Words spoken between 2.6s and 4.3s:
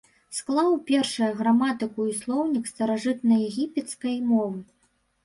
старажытнаегіпецкай